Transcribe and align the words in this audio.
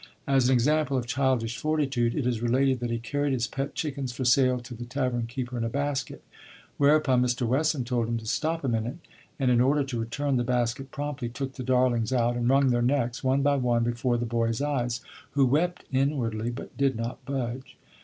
'"As 0.27 0.49
an 0.49 0.55
example 0.55 0.97
of 0.97 1.05
childish 1.05 1.59
fortitude, 1.59 2.15
it 2.15 2.25
is 2.25 2.41
related 2.41 2.79
that 2.79 2.89
he 2.89 2.97
carried 2.97 3.33
his 3.33 3.45
pet 3.45 3.75
chickens 3.75 4.11
for 4.11 4.25
sale 4.25 4.59
to 4.59 4.73
the 4.73 4.83
tavern 4.85 5.27
keeper 5.27 5.59
in 5.59 5.63
a 5.63 5.69
basket; 5.69 6.23
whereupon 6.77 7.21
Mr. 7.21 7.45
Wesson 7.45 7.83
told 7.83 8.07
him 8.07 8.17
to 8.17 8.25
'stop 8.25 8.63
a 8.63 8.67
minute,' 8.67 8.97
and, 9.37 9.51
in 9.51 9.61
order 9.61 9.83
to 9.83 9.99
return 9.99 10.37
the 10.37 10.43
basket 10.43 10.89
promptly, 10.89 11.29
took 11.29 11.53
the 11.53 11.61
darlings 11.61 12.11
out, 12.11 12.35
and 12.35 12.49
wrung 12.49 12.71
their 12.71 12.81
necks, 12.81 13.23
one 13.23 13.43
by 13.43 13.55
one, 13.57 13.83
before 13.83 14.17
the 14.17 14.25
boy's 14.25 14.59
eyes, 14.59 15.01
who 15.33 15.45
wept 15.45 15.83
inwardly, 15.91 16.49
but 16.49 16.75
did 16.77 16.95
not 16.95 17.23
budge. 17.25 17.77